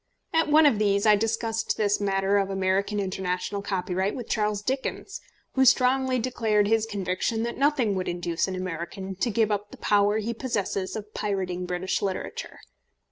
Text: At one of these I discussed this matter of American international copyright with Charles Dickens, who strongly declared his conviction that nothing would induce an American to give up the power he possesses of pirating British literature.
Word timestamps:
At 0.33 0.49
one 0.49 0.65
of 0.65 0.79
these 0.79 1.05
I 1.05 1.15
discussed 1.15 1.77
this 1.77 2.01
matter 2.01 2.39
of 2.39 2.49
American 2.49 2.99
international 2.99 3.61
copyright 3.61 4.15
with 4.15 4.27
Charles 4.29 4.63
Dickens, 4.63 5.21
who 5.53 5.63
strongly 5.63 6.17
declared 6.17 6.67
his 6.67 6.87
conviction 6.87 7.43
that 7.43 7.59
nothing 7.59 7.93
would 7.93 8.07
induce 8.07 8.47
an 8.47 8.55
American 8.55 9.13
to 9.17 9.29
give 9.29 9.51
up 9.51 9.69
the 9.69 9.77
power 9.77 10.17
he 10.17 10.33
possesses 10.33 10.95
of 10.95 11.13
pirating 11.13 11.67
British 11.67 12.01
literature. 12.01 12.61